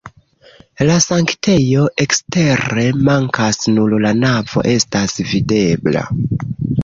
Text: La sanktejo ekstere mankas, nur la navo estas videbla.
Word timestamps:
La 0.87 0.93
sanktejo 1.05 1.83
ekstere 2.05 2.85
mankas, 3.09 3.61
nur 3.75 3.95
la 4.07 4.15
navo 4.23 4.63
estas 4.73 5.17
videbla. 5.35 6.05